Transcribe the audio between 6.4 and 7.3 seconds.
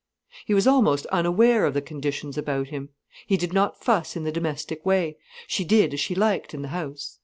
in the house.